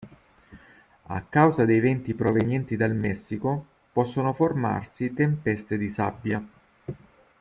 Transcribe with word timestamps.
A 1.05 1.21
causa 1.29 1.63
dei 1.63 1.79
venti 1.79 2.15
provenienti 2.15 2.75
dal 2.75 2.95
Messico, 2.95 3.63
possono 3.93 4.33
formarsi 4.33 5.13
tempeste 5.13 5.77
di 5.77 5.89
sabbia. 5.89 6.43